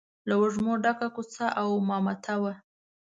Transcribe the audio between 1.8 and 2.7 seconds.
مامته وه.